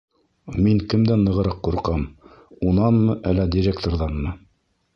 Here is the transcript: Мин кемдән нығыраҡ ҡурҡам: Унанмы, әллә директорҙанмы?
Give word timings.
Мин 0.67 0.79
кемдән 0.93 1.25
нығыраҡ 1.27 1.59
ҡурҡам: 1.67 2.07
Унанмы, 2.71 3.19
әллә 3.33 3.49
директорҙанмы? 3.57 4.35